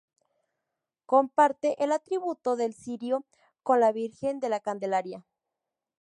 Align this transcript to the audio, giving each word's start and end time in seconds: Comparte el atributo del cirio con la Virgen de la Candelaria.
Comparte 1.05 1.83
el 1.83 1.91
atributo 1.91 2.55
del 2.55 2.73
cirio 2.73 3.23
con 3.61 3.79
la 3.79 3.91
Virgen 3.91 4.39
de 4.39 4.49
la 4.49 4.59
Candelaria. 4.59 5.23